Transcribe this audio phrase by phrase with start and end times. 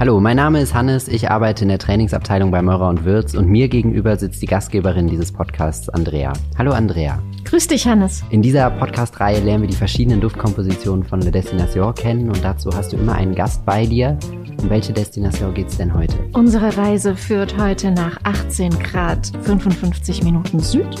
[0.00, 3.48] Hallo, mein Name ist Hannes, ich arbeite in der Trainingsabteilung bei Meurer und Würz und
[3.48, 6.32] mir gegenüber sitzt die Gastgeberin dieses Podcasts, Andrea.
[6.56, 7.20] Hallo Andrea.
[7.44, 8.22] Grüß dich, Hannes.
[8.30, 12.92] In dieser Podcast-Reihe lernen wir die verschiedenen Duftkompositionen von Le Destination kennen und dazu hast
[12.92, 14.16] du immer einen Gast bei dir.
[14.62, 16.14] Um welche Destination geht's denn heute?
[16.32, 20.94] Unsere Reise führt heute nach 18 Grad 55 Minuten Süd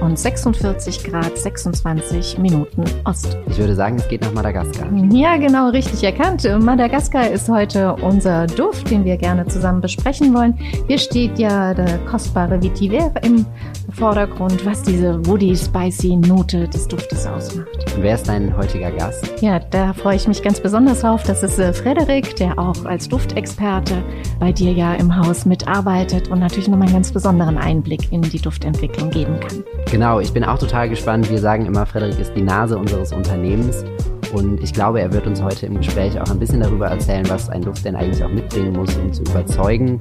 [0.00, 3.36] und 46 Grad 26 Minuten Ost.
[3.48, 4.88] Ich würde sagen, es geht nach Madagaskar.
[5.10, 6.48] Ja, genau, richtig erkannt.
[6.60, 10.58] Madagaskar ist heute unser Duft, den wir gerne zusammen besprechen wollen.
[10.86, 13.46] Hier steht ja der kostbare Vetiver im
[13.92, 17.68] Vordergrund, was diese woody spicy Note des Duftes ausmacht.
[17.96, 19.24] Und wer ist dein heutiger Gast?
[19.40, 21.22] Ja, da freue ich mich ganz besonders drauf.
[21.24, 24.02] Das ist äh, Frederik, der auch als Duftexperte
[24.38, 28.40] bei dir ja im Haus mitarbeitet und natürlich nochmal einen ganz besonderen Einblick in die
[28.40, 29.64] Duftentwicklung geben kann.
[29.90, 31.28] Genau, ich bin auch total gespannt.
[31.30, 33.84] Wir sagen immer, Frederik ist die Nase unseres Unternehmens.
[34.32, 37.48] Und ich glaube, er wird uns heute im Gespräch auch ein bisschen darüber erzählen, was
[37.50, 39.98] ein Duft denn eigentlich auch mitbringen muss, um zu überzeugen.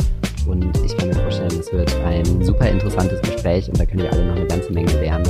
[0.48, 4.14] Und ich kann mir vorstellen, es wird ein super interessantes Gespräch und da können wir
[4.14, 5.26] alle noch eine ganze Menge lernen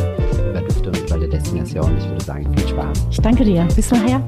[0.50, 1.98] über Düfte und über die Destination.
[1.98, 3.08] Ich würde sagen, viel Spaß.
[3.12, 3.66] Ich danke dir.
[3.76, 4.22] Bis nachher.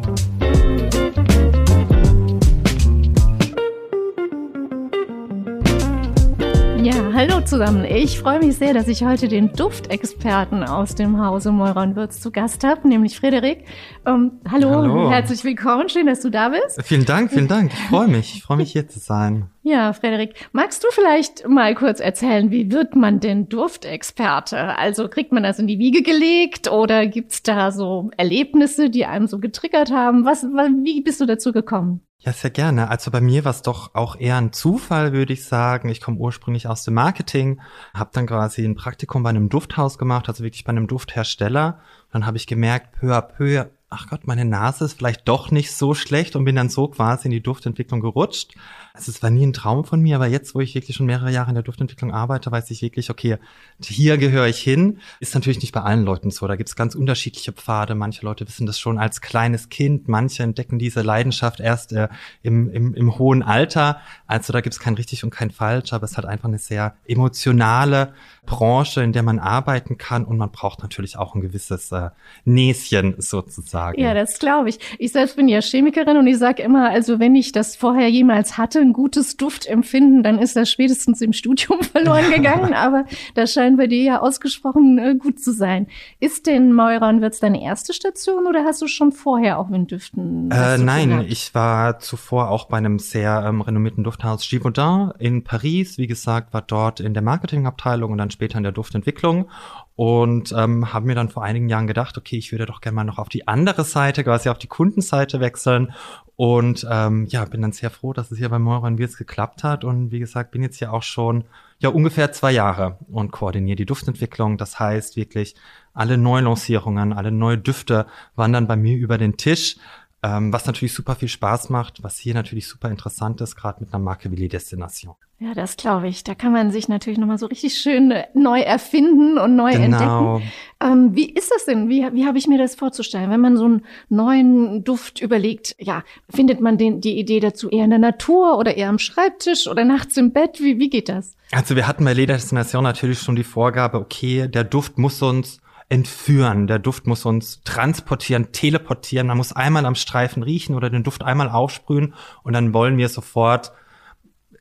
[7.22, 7.86] Hallo zusammen.
[7.86, 12.20] Ich freue mich sehr, dass ich heute den Duftexperten aus dem Hause Meurer und Würz
[12.20, 13.66] zu Gast habe, nämlich Frederik.
[14.08, 15.12] Ähm, hallo, Hallo.
[15.12, 15.88] herzlich willkommen.
[15.88, 16.82] Schön, dass du da bist.
[16.84, 17.74] Vielen Dank, vielen Dank.
[17.74, 18.34] Ich freue mich.
[18.38, 19.52] Ich freue mich, hier zu sein.
[19.62, 24.58] Ja, Frederik, magst du vielleicht mal kurz erzählen, wie wird man denn Duftexperte?
[24.80, 29.28] Also kriegt man das in die Wiege gelegt oder gibt's da so Erlebnisse, die einem
[29.28, 30.26] so getriggert haben?
[30.26, 32.02] Was, wa- wie bist du dazu gekommen?
[32.24, 32.90] Ja, sehr gerne.
[32.90, 35.90] Also bei mir war es doch auch eher ein Zufall, würde ich sagen.
[35.90, 37.60] Ich komme ursprünglich aus dem Marketing,
[37.96, 41.80] habe dann quasi ein Praktikum bei einem Dufthaus gemacht, also wirklich bei einem Dufthersteller.
[42.12, 45.73] Dann habe ich gemerkt, peu à peu, ach Gott, meine Nase ist vielleicht doch nicht
[45.73, 48.56] so schlecht und bin dann so quasi in die Duftentwicklung gerutscht.
[48.94, 51.30] Also es war nie ein Traum von mir, aber jetzt, wo ich wirklich schon mehrere
[51.30, 53.38] Jahre in der Duftentwicklung arbeite, weiß ich wirklich, okay,
[53.81, 55.00] hier gehöre ich hin.
[55.19, 56.47] Ist natürlich nicht bei allen Leuten so.
[56.47, 57.94] Da gibt es ganz unterschiedliche Pfade.
[57.94, 60.07] Manche Leute wissen das schon als kleines Kind.
[60.07, 62.07] Manche entdecken diese Leidenschaft erst äh,
[62.44, 64.00] im, im, im hohen Alter.
[64.25, 66.96] Also da gibt es kein richtig und kein falsch, aber es hat einfach eine sehr
[67.06, 68.13] emotionale
[68.46, 72.09] Branche, in der man arbeiten kann und man braucht natürlich auch ein gewisses äh,
[72.44, 74.02] Näschen sozusagen.
[74.02, 74.79] Ja, das glaube ich.
[74.97, 78.57] Ich selbst bin ja Chemikerin und ich sage immer, also wenn ich das vorher jemals
[78.57, 82.74] hatte, ein gutes Duftempfinden, dann ist das spätestens im Studium verloren gegangen.
[82.74, 85.88] Aber das scheint bei dir ja ausgesprochen äh, gut zu sein.
[86.19, 90.50] Ist denn Würz deine erste Station oder hast du schon vorher auch mit Düften?
[90.50, 91.31] Äh, nein, gehabt?
[91.31, 96.00] ich war zuvor auch bei einem sehr ähm, renommierten Dufthaus Givaudan in Paris.
[96.00, 99.50] Wie gesagt, war dort in der Marketingabteilung und dann später in der Duftentwicklung
[99.96, 103.03] und ähm, habe mir dann vor einigen Jahren gedacht, okay, ich würde doch gerne mal
[103.03, 105.94] noch auf die andere Seite, quasi auf die Kundenseite wechseln
[106.36, 109.84] und ähm, ja, bin dann sehr froh, dass es hier bei Meurer Wirts geklappt hat
[109.84, 111.44] und wie gesagt, bin jetzt hier auch schon
[111.78, 114.58] ja ungefähr zwei Jahre und koordiniere die Duftentwicklung.
[114.58, 115.56] Das heißt wirklich,
[115.94, 118.06] alle Neulancierungen, alle neue Düfte
[118.36, 119.78] wandern bei mir über den Tisch.
[120.24, 123.92] Ähm, was natürlich super viel Spaß macht, was hier natürlich super interessant ist, gerade mit
[123.92, 125.16] einer Marke wie Les Destination.
[125.40, 126.24] Ja, das glaube ich.
[126.24, 130.36] Da kann man sich natürlich nochmal so richtig schön äh, neu erfinden und neu Genau.
[130.36, 130.52] entdecken.
[130.80, 131.90] Ähm, wie ist das denn?
[131.90, 133.31] Wie, wie habe ich mir das vorzustellen?
[133.31, 137.86] Wenn man so einen neuen Duft überlegt, ja, findet man den, die Idee dazu eher
[137.86, 140.60] in der Natur oder eher am Schreibtisch oder nachts im Bett?
[140.60, 141.36] Wie, wie geht das?
[141.52, 145.61] Also wir hatten bei Les Destination natürlich schon die Vorgabe, okay, der Duft muss uns
[145.91, 151.03] entführen, der Duft muss uns transportieren, teleportieren, man muss einmal am Streifen riechen oder den
[151.03, 152.13] Duft einmal aufsprühen
[152.44, 153.74] und dann wollen wir sofort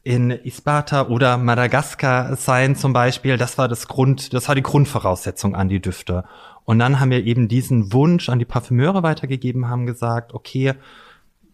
[0.03, 3.37] in Isbata oder Madagaskar sein zum Beispiel.
[3.37, 6.25] Das war das Grund, das war die Grundvoraussetzung an die Düfte.
[6.65, 10.75] Und dann haben wir eben diesen Wunsch an die Parfümeure weitergegeben, haben gesagt, okay,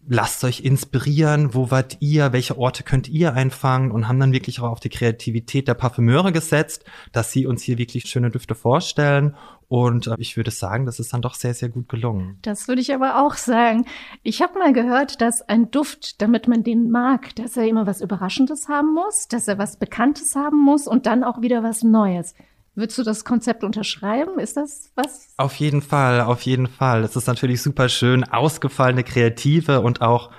[0.07, 4.59] lasst euch inspirieren, wo wart ihr, welche Orte könnt ihr einfangen und haben dann wirklich
[4.59, 9.35] auch auf die Kreativität der Parfümeure gesetzt, dass sie uns hier wirklich schöne Düfte vorstellen
[9.67, 12.39] und äh, ich würde sagen, das ist dann doch sehr, sehr gut gelungen.
[12.41, 13.85] Das würde ich aber auch sagen.
[14.23, 18.01] Ich habe mal gehört, dass ein Duft, damit man den mag, dass er immer was
[18.01, 22.33] Überraschendes haben muss, dass er was Bekanntes haben muss und dann auch wieder was Neues.
[22.77, 24.37] Würdest du das Konzept unterschreiben?
[24.37, 25.33] Ist das was?
[25.37, 27.03] Auf jeden Fall, auf jeden Fall.
[27.03, 30.29] Es ist natürlich super schön, ausgefallene Kreative und auch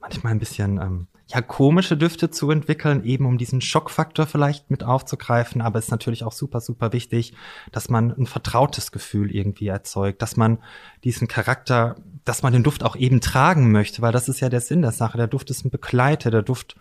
[0.00, 4.82] manchmal ein bisschen ähm, ja komische Düfte zu entwickeln, eben um diesen Schockfaktor vielleicht mit
[4.82, 5.62] aufzugreifen.
[5.62, 7.32] Aber es ist natürlich auch super, super wichtig,
[7.70, 10.58] dass man ein vertrautes Gefühl irgendwie erzeugt, dass man
[11.04, 11.94] diesen Charakter,
[12.24, 14.90] dass man den Duft auch eben tragen möchte, weil das ist ja der Sinn der
[14.90, 15.16] Sache.
[15.16, 16.74] Der Duft ist ein Begleiter, der Duft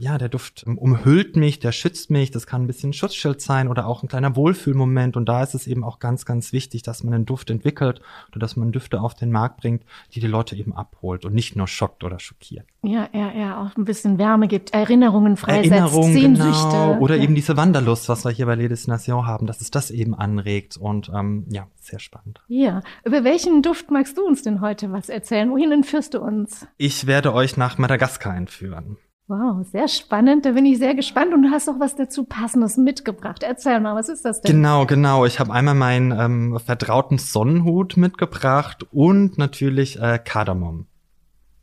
[0.00, 3.68] ja, der Duft umhüllt mich, der schützt mich, das kann ein bisschen ein Schutzschild sein
[3.68, 5.14] oder auch ein kleiner Wohlfühlmoment.
[5.14, 8.00] Und da ist es eben auch ganz, ganz wichtig, dass man einen Duft entwickelt
[8.30, 11.54] oder dass man Düfte auf den Markt bringt, die die Leute eben abholt und nicht
[11.54, 12.64] nur schockt oder schockiert.
[12.82, 16.68] Ja, ja, ja, auch ein bisschen Wärme gibt, Erinnerungen freisetzt, Erinnerungen, Sehnsüchte.
[16.68, 16.98] Genau.
[17.00, 17.24] Oder ja.
[17.24, 20.78] eben diese Wanderlust, was wir hier bei Les Nation haben, dass es das eben anregt
[20.78, 22.40] und ähm, ja, sehr spannend.
[22.48, 25.50] Ja, über welchen Duft magst du uns denn heute was erzählen?
[25.50, 26.66] Wohin entführst du uns?
[26.78, 28.96] Ich werde euch nach Madagaskar entführen.
[29.30, 30.44] Wow, sehr spannend.
[30.44, 33.44] Da bin ich sehr gespannt und du hast auch was dazu Passendes mitgebracht.
[33.44, 34.56] Erzähl mal, was ist das denn?
[34.56, 35.24] Genau, genau.
[35.24, 40.86] Ich habe einmal meinen ähm, vertrauten Sonnenhut mitgebracht und natürlich äh, Kardamom.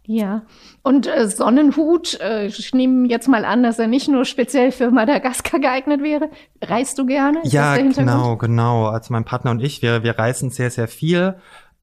[0.06, 0.44] Ja,
[0.82, 4.90] und äh, Sonnenhut, äh, ich nehme jetzt mal an, dass er nicht nur speziell für
[4.90, 6.30] Madagaskar geeignet wäre.
[6.62, 7.42] Reist du gerne?
[7.42, 8.86] Ist ja, genau, genau.
[8.86, 11.36] Also mein Partner und ich, wir, wir reisen sehr, sehr viel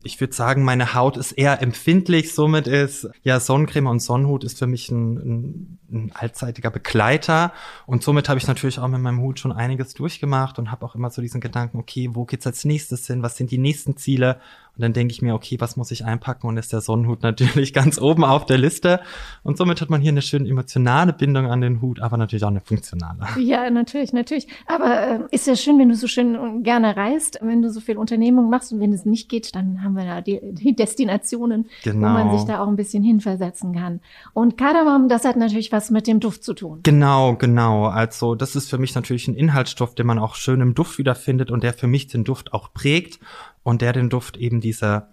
[0.04, 2.34] ich würde sagen, meine Haut ist eher empfindlich.
[2.34, 7.52] Somit ist ja Sonnencreme und Sonnenhut ist für mich ein, ein, ein allzeitiger Begleiter.
[7.86, 10.94] Und somit habe ich natürlich auch mit meinem Hut schon einiges durchgemacht und habe auch
[10.94, 13.22] immer so diesen Gedanken, okay, wo geht's als nächstes hin?
[13.22, 14.40] Was sind die nächsten Ziele?
[14.76, 16.48] Und dann denke ich mir, okay, was muss ich einpacken?
[16.48, 19.00] Und ist der Sonnenhut natürlich ganz oben auf der Liste.
[19.42, 22.48] Und somit hat man hier eine schöne emotionale Bindung an den Hut, aber natürlich auch
[22.48, 23.20] eine funktionale.
[23.38, 24.48] Ja, natürlich, natürlich.
[24.66, 27.96] Aber äh, ist ja schön, wenn du so schön gerne reist, wenn du so viel
[27.96, 28.72] Unternehmung machst.
[28.72, 32.08] Und wenn es nicht geht, dann haben wir da die, die Destinationen, genau.
[32.08, 34.00] wo man sich da auch ein bisschen hinversetzen kann.
[34.32, 36.80] Und Kardamom, das hat natürlich was mit dem Duft zu tun.
[36.82, 37.86] Genau, genau.
[37.86, 41.50] Also das ist für mich natürlich ein Inhaltsstoff, den man auch schön im Duft wiederfindet
[41.50, 43.20] und der für mich den Duft auch prägt
[43.62, 45.08] und der den Duft eben dieser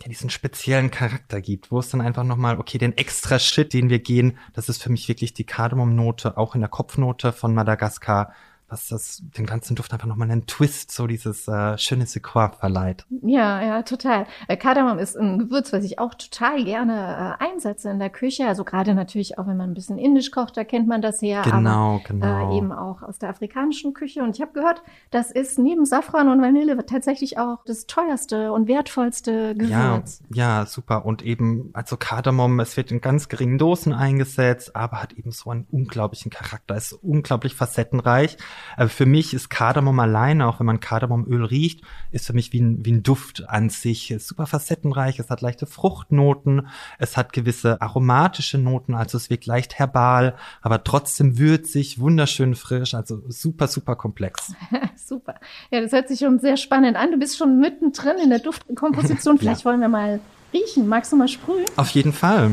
[0.00, 3.90] ja, diesen speziellen Charakter gibt, wo es dann einfach nochmal, okay, den extra Shit, den
[3.90, 8.32] wir gehen, das ist für mich wirklich die Kardamomnote, auch in der Kopfnote von Madagaskar,
[8.68, 13.06] was das dem ganzen Duft einfach nochmal einen Twist, so dieses äh, schöne Sequoia verleiht.
[13.22, 14.26] Ja, ja, total.
[14.46, 18.46] Äh, Kardamom ist ein Gewürz, was ich auch total gerne äh, einsetze in der Küche.
[18.46, 21.42] Also gerade natürlich auch, wenn man ein bisschen indisch kocht, da kennt man das her.
[21.44, 22.52] Genau, aber, genau.
[22.52, 24.22] Äh, eben auch aus der afrikanischen Küche.
[24.22, 28.68] Und ich habe gehört, das ist neben Safran und Vanille tatsächlich auch das teuerste und
[28.68, 30.22] wertvollste Gewürz.
[30.30, 31.06] Ja, ja, super.
[31.06, 35.50] Und eben, also Kardamom, es wird in ganz geringen Dosen eingesetzt, aber hat eben so
[35.50, 38.36] einen unglaublichen Charakter, ist unglaublich facettenreich.
[38.76, 42.60] Aber für mich ist Kardamom alleine, auch wenn man Kardamomöl riecht, ist für mich wie
[42.60, 44.10] ein, wie ein Duft an sich.
[44.10, 46.68] Ist super facettenreich, es hat leichte Fruchtnoten,
[46.98, 52.94] es hat gewisse aromatische Noten, also es wirkt leicht herbal, aber trotzdem würzig, wunderschön frisch,
[52.94, 54.52] also super, super komplex.
[54.96, 55.34] super.
[55.70, 57.10] Ja, das hört sich schon sehr spannend an.
[57.12, 59.38] Du bist schon mittendrin in der Duftkomposition.
[59.38, 59.64] Vielleicht ja.
[59.66, 60.20] wollen wir mal
[60.52, 60.88] riechen.
[60.88, 61.66] Magst du mal sprühen?
[61.76, 62.52] Auf jeden Fall.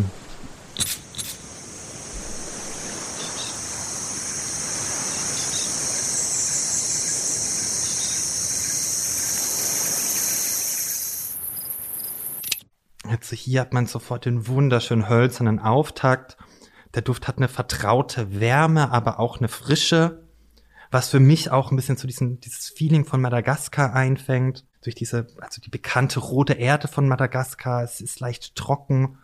[13.16, 16.36] Jetzt hier hat man sofort den wunderschönen hölzernen Auftakt.
[16.96, 20.28] Der Duft hat eine vertraute Wärme, aber auch eine Frische,
[20.92, 24.66] was für mich auch ein bisschen zu diesem dieses Feeling von Madagaskar einfängt.
[24.84, 27.84] Durch diese, also die bekannte rote Erde von Madagaskar.
[27.84, 29.18] Es ist leicht trocken,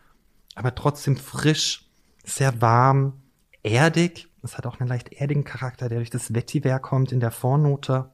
[0.55, 1.91] aber trotzdem frisch,
[2.23, 3.21] sehr warm,
[3.61, 4.29] erdig.
[4.41, 8.09] Es hat auch einen leicht erdigen Charakter, der durch das Vetiver kommt in der Vornote.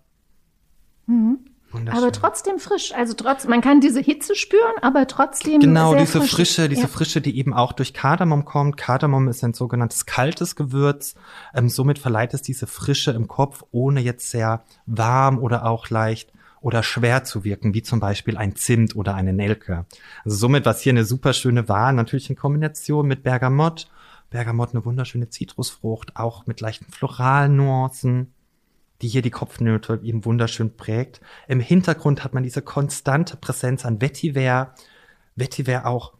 [1.05, 1.46] Mhm.
[1.73, 2.93] Aber trotzdem frisch.
[2.93, 5.59] Also trotz, man kann diese Hitze spüren, aber trotzdem.
[5.59, 6.31] Genau, diese frisch.
[6.31, 6.87] Frische, diese ja.
[6.87, 8.77] Frische, die eben auch durch Kardamom kommt.
[8.77, 11.15] Kardamom ist ein sogenanntes kaltes Gewürz.
[11.53, 16.31] Ähm, somit verleiht es diese Frische im Kopf, ohne jetzt sehr warm oder auch leicht
[16.61, 19.85] oder schwer zu wirken, wie zum Beispiel ein Zimt oder eine Nelke.
[20.25, 23.87] Also somit was hier eine super schöne Wahl, natürlich in Kombination mit Bergamott.
[24.29, 28.33] Bergamott eine wunderschöne Zitrusfrucht, auch mit leichten floralen Nuancen
[29.01, 31.21] die hier die Kopfnote eben wunderschön prägt.
[31.47, 34.73] Im Hintergrund hat man diese konstante Präsenz an Vetiver.
[35.35, 36.13] Vetiver auch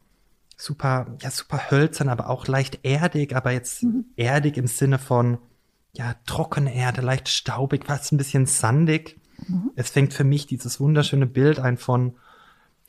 [0.55, 4.05] super, ja, super hölzern, aber auch leicht erdig, aber jetzt mhm.
[4.15, 5.37] erdig im Sinne von,
[5.93, 9.19] ja, trockene Erde, leicht staubig, fast ein bisschen sandig.
[9.47, 9.71] Mhm.
[9.75, 12.15] Es fängt für mich dieses wunderschöne Bild ein von,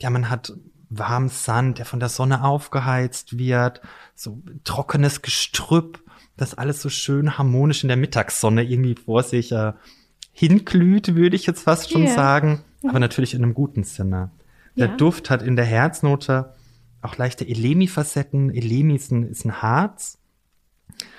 [0.01, 0.53] ja, man hat
[0.89, 3.81] warmen Sand, der von der Sonne aufgeheizt wird,
[4.15, 6.03] so trockenes Gestrüpp,
[6.35, 9.73] das alles so schön harmonisch in der Mittagssonne irgendwie vor sich äh,
[10.31, 12.15] hinglüht, würde ich jetzt fast schon yeah.
[12.15, 12.63] sagen.
[12.83, 13.01] Aber mhm.
[13.01, 14.31] natürlich in einem guten Sinne.
[14.77, 14.95] Der ja.
[14.95, 16.53] Duft hat in der Herznote
[17.01, 18.53] auch leichte Elemi-Facetten.
[18.53, 20.18] Elemi ist ein, ist ein Harz,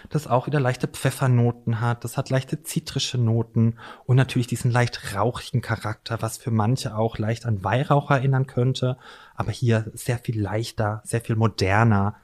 [0.08, 2.04] das auch wieder leichte Pfeffernoten hat.
[2.04, 7.18] Das hat leichte zitrische Noten und natürlich diesen leicht rauchigen Charakter, was für manche auch
[7.18, 8.96] leicht an Weihrauch erinnern könnte.
[9.34, 12.16] Aber hier sehr viel leichter, sehr viel moderner.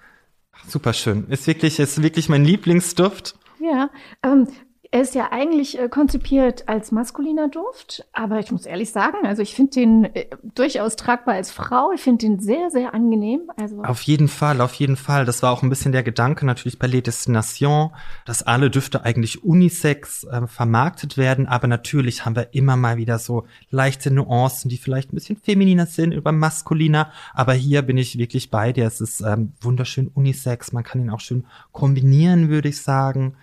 [0.66, 1.28] Super schön.
[1.28, 3.38] Ist wirklich, ist wirklich mein Lieblingsduft.
[3.60, 3.90] Ja,
[4.22, 4.48] ähm,
[4.96, 9.42] Er ist ja eigentlich äh, konzipiert als maskuliner Duft, aber ich muss ehrlich sagen, also
[9.42, 10.24] ich finde den äh,
[10.54, 11.92] durchaus tragbar als Frau.
[11.92, 13.42] Ich finde den sehr, sehr angenehm.
[13.58, 15.26] Also auf jeden Fall, auf jeden Fall.
[15.26, 17.90] Das war auch ein bisschen der Gedanke natürlich bei Les Destinations,
[18.24, 23.18] dass alle Düfte eigentlich unisex äh, vermarktet werden, aber natürlich haben wir immer mal wieder
[23.18, 27.12] so leichte Nuancen, die vielleicht ein bisschen femininer sind, über maskuliner.
[27.34, 28.86] Aber hier bin ich wirklich bei dir.
[28.86, 30.72] Es ist ähm, wunderschön unisex.
[30.72, 33.36] Man kann ihn auch schön kombinieren, würde ich sagen.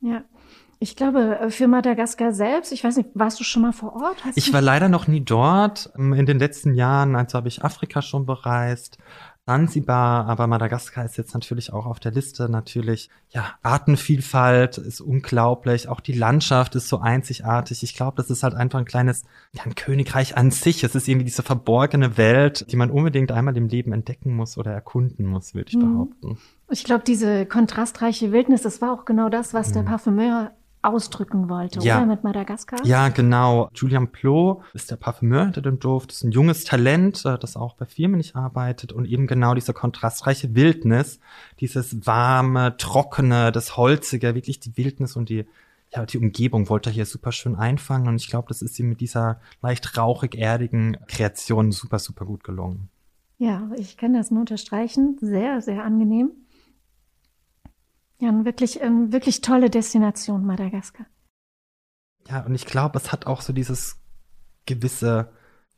[0.00, 0.24] Ja.
[0.78, 4.24] Ich glaube, äh, für Madagaskar selbst, ich weiß nicht, warst du schon mal vor Ort?
[4.24, 5.90] Hast ich war leider noch nie dort.
[5.96, 8.98] Ähm, in den letzten Jahren, also habe ich Afrika schon bereist,
[9.46, 12.48] Zanzibar, aber Madagaskar ist jetzt natürlich auch auf der Liste.
[12.48, 15.88] Natürlich, ja, Artenvielfalt ist unglaublich.
[15.88, 17.84] Auch die Landschaft ist so einzigartig.
[17.84, 19.22] Ich glaube, das ist halt einfach ein kleines,
[19.52, 20.82] ja, ein Königreich an sich.
[20.82, 24.72] Es ist irgendwie diese verborgene Welt, die man unbedingt einmal im Leben entdecken muss oder
[24.72, 25.92] erkunden muss, würde ich mhm.
[25.92, 26.38] behaupten.
[26.70, 29.74] Ich glaube, diese kontrastreiche Wildnis, das war auch genau das, was mhm.
[29.74, 31.96] der Parfümeur ausdrücken wollte, ja.
[31.96, 32.84] oder mit Madagaskar?
[32.84, 33.68] Ja, genau.
[33.74, 37.74] Julian Plot ist der Parfümeur hinter dem Duft, ist ein junges Talent, äh, das auch
[37.74, 41.18] bei Firmen nicht arbeitet und eben genau diese kontrastreiche Wildnis,
[41.60, 45.46] dieses warme, trockene, das holzige, wirklich die Wildnis und die
[45.94, 48.88] ja, die Umgebung wollte er hier super schön einfangen und ich glaube, das ist ihm
[48.88, 52.88] mit dieser leicht rauchig-erdigen Kreation super, super gut gelungen.
[53.38, 55.16] Ja, ich kann das nur unterstreichen.
[55.20, 56.32] Sehr, sehr angenehm.
[58.18, 61.06] Ja, eine wirklich, ähm, wirklich tolle Destination, Madagaskar.
[62.28, 64.00] Ja, und ich glaube, es hat auch so dieses
[64.64, 65.30] gewisse,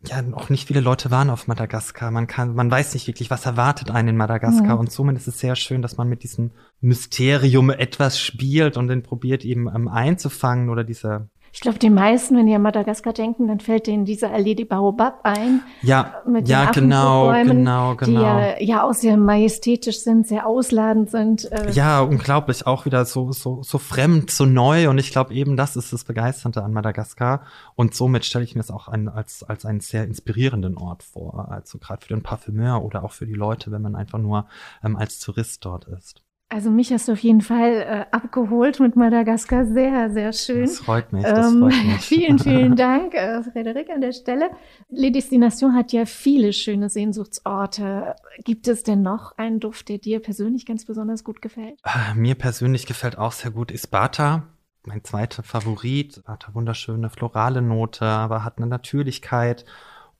[0.07, 2.11] ja, auch nicht viele Leute waren auf Madagaskar.
[2.11, 4.75] Man kann, man weiß nicht wirklich, was erwartet einen in Madagaskar.
[4.75, 4.81] Mhm.
[4.81, 9.03] Und somit ist es sehr schön, dass man mit diesem Mysterium etwas spielt und den
[9.03, 13.49] probiert eben ähm, einzufangen oder diese ich glaube, die meisten, wenn die an Madagaskar denken,
[13.49, 15.61] dann fällt denen dieser Allee de Baobab ein.
[15.83, 17.99] Ja, mit ja, genau, genau, genau.
[18.07, 21.51] Die ja, ja auch sehr majestätisch sind, sehr ausladend sind.
[21.51, 21.73] Äh.
[21.73, 24.89] Ja, unglaublich, auch wieder so, so, so fremd, so neu.
[24.89, 27.43] Und ich glaube, eben das ist das Begeisternde an Madagaskar.
[27.75, 31.49] Und somit stelle ich mir es auch ein, als, als einen sehr inspirierenden Ort vor.
[31.51, 34.47] Also gerade für den Parfümeur oder auch für die Leute, wenn man einfach nur
[34.85, 36.23] ähm, als Tourist dort ist.
[36.51, 39.67] Also mich hast du auf jeden Fall äh, abgeholt mit Madagaskar.
[39.67, 40.63] Sehr, sehr schön.
[40.63, 41.23] Das freut mich.
[41.23, 42.01] Das ähm, freut mich.
[42.01, 44.51] vielen, vielen Dank, äh, Frederik, an der Stelle.
[44.89, 48.17] Les Destinations hat ja viele schöne Sehnsuchtsorte.
[48.45, 51.79] Gibt es denn noch einen Duft, der dir persönlich ganz besonders gut gefällt?
[51.85, 54.45] Äh, mir persönlich gefällt auch sehr gut Isbata.
[54.87, 56.23] Mein zweiter Favorit.
[56.27, 59.67] Hat eine wunderschöne florale Note, aber hat eine Natürlichkeit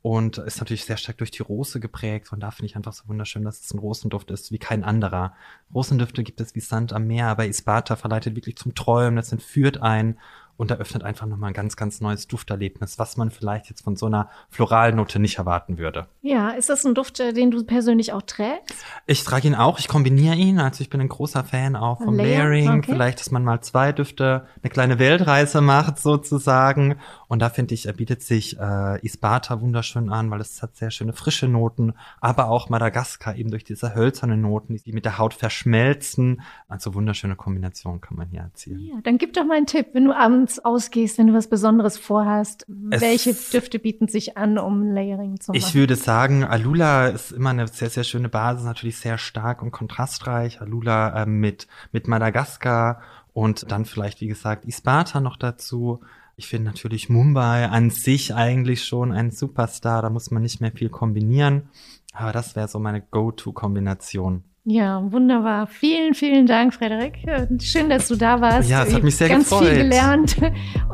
[0.09, 2.33] und ist natürlich sehr stark durch die Rose geprägt.
[2.33, 5.35] Und da finde ich einfach so wunderschön, dass es ein Rosenduft ist wie kein anderer.
[5.75, 9.83] Rosendüfte gibt es wie Sand am Meer, aber Isbata verleitet wirklich zum Träumen, das entführt
[9.83, 10.19] einen
[10.59, 14.07] und eröffnet einfach nochmal ein ganz, ganz neues Dufterlebnis, was man vielleicht jetzt von so
[14.07, 16.09] einer Floralnote nicht erwarten würde.
[16.21, 18.75] Ja, ist das ein Duft, äh, den du persönlich auch trägst?
[19.07, 22.17] Ich trage ihn auch, ich kombiniere ihn, also ich bin ein großer Fan auch vom
[22.17, 22.93] Layering, okay.
[22.93, 26.97] vielleicht, dass man mal zwei Düfte, eine kleine Weltreise macht sozusagen
[27.29, 30.91] und da finde ich, er bietet sich äh, Isbata wunderschön an, weil es hat sehr
[30.91, 35.35] schöne frische Noten, aber auch Madagaskar eben durch diese hölzernen Noten, die mit der Haut
[35.35, 38.81] verschmelzen, also wunderschöne Kombination kann man hier erzielen.
[38.81, 41.49] Ja, dann gib doch mal einen Tipp, wenn du abends abends ausgehst, wenn du was
[41.49, 45.59] Besonderes vorhast, es welche Düfte bieten sich an, um Layering zu machen?
[45.59, 49.71] Ich würde sagen, Alula ist immer eine sehr, sehr schöne Basis, natürlich sehr stark und
[49.71, 50.61] kontrastreich.
[50.61, 56.01] Alula äh, mit, mit Madagaskar und dann vielleicht, wie gesagt, Isbata noch dazu.
[56.39, 60.71] Ich finde natürlich Mumbai an sich eigentlich schon ein Superstar, da muss man nicht mehr
[60.71, 61.69] viel kombinieren.
[62.13, 64.45] Aber das wäre so meine Go-To-Kombination.
[64.65, 65.67] Ja, wunderbar.
[65.67, 67.19] Vielen, vielen Dank, Frederik.
[67.61, 68.71] Schön, dass du da warst.
[68.71, 69.67] Ja, es hat mich sehr Ganz gefreut.
[69.67, 70.37] Ganz viel gelernt.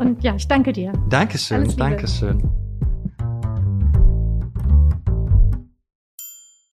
[0.00, 0.92] Und ja, ich danke dir.
[1.10, 2.63] Dankeschön, Dankeschön.